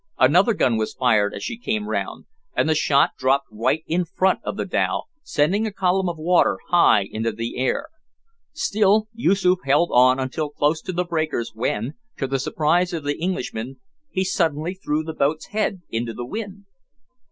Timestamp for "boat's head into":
15.13-16.15